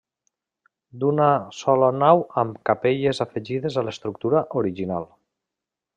D'una 1.03 1.27
sola 1.57 1.89
nau 2.05 2.23
amb 2.43 2.57
capelles 2.71 3.23
afegides 3.27 3.77
a 3.83 3.87
l'estructura 3.89 4.45
original. 4.63 5.07